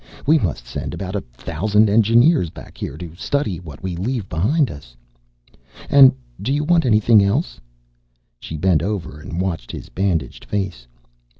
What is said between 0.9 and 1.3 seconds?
about a